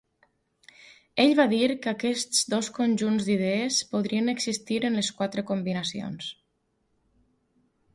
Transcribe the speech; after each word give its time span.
Ell 1.23 1.33
va 1.39 1.45
dir 1.51 1.67
que 1.83 1.91
aquests 1.91 2.41
dos 2.55 2.71
conjunts 2.79 3.29
d'idees 3.29 3.79
podrien 3.95 4.35
existir 4.37 4.83
en 4.93 5.01
les 5.03 5.15
quatre 5.21 5.49
combinacions. 5.55 6.37